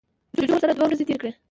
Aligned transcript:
جوجو 0.37 0.53
ورسره 0.53 0.73
دوه 0.73 0.85
ورځې 0.87 1.05
تیرې 1.07 1.19
کړې. 1.21 1.31